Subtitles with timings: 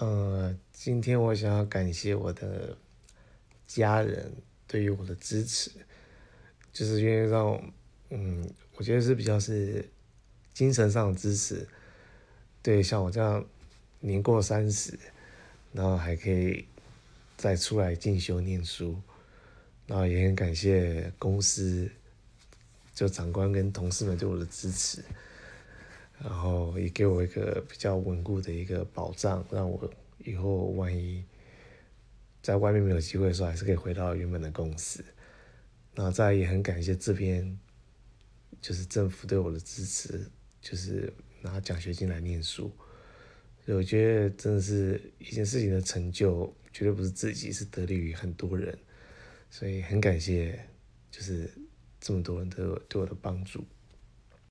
[0.00, 2.76] 呃，今天我想要感谢我的
[3.64, 4.32] 家人
[4.66, 5.70] 对于我的支持，
[6.72, 7.62] 就是因为让我，
[8.10, 9.88] 嗯，我觉得是比较是
[10.52, 11.68] 精神上的支持。
[12.60, 13.44] 对，像我这样
[14.00, 14.98] 年过三十，
[15.72, 16.66] 然后还可以
[17.36, 19.00] 再出来进修念书，
[19.86, 21.88] 然后也很感谢公司，
[22.92, 25.04] 就长官跟同事们对我的支持。
[26.22, 31.24] 然后也给我一个比较稳固的一个保障，让我以后万一
[32.42, 35.04] 在外面没有机会的时候，还是可以回到原本的公司。
[35.94, 37.58] 然后再也很感谢这边，
[38.60, 40.28] 就是政府对我的支持，
[40.60, 41.12] 就是
[41.42, 42.72] 拿奖学金来念书。
[43.64, 48.76] 所以我觉得真的是一件事情的成就，绝对不是自己，是得力于很多人。
[49.50, 50.58] 所以很感谢，
[51.10, 51.48] 就是
[52.00, 53.64] 这么多人对我对我的帮助。